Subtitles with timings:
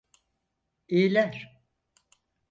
[0.87, 1.61] İyiler.